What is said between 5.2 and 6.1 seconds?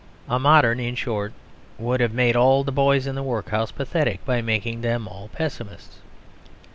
pessimists.